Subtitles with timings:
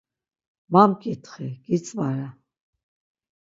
[0.71, 2.27] Ma mǩitxi, gitzvare.